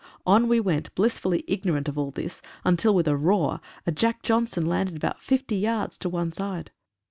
[0.25, 4.65] On we went blissfully ignorant of all this until with a roar, a "Jack Johnson,"
[4.65, 6.71] landed about fifty yards to one side.